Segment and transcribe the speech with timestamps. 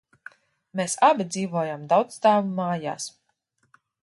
[0.79, 3.07] Mēs abi dzīvojām daudzstāvu mājās.